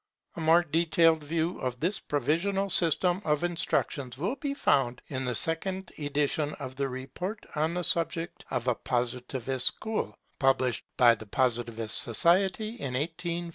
[0.35, 5.35] A more detailed view of this provisional system of instruction will be found in the
[5.35, 11.27] second edition of the Report on the Subject of a Positive School, published by the
[11.27, 13.49] Positivist Society in 1849.